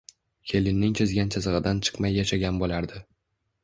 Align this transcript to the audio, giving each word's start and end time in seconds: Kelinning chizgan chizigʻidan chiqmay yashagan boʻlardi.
Kelinning 0.51 0.95
chizgan 1.01 1.31
chizigʻidan 1.37 1.85
chiqmay 1.91 2.19
yashagan 2.23 2.63
boʻlardi. 2.65 3.09